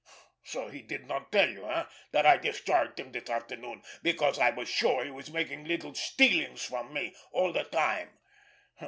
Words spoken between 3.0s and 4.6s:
this afternoon because I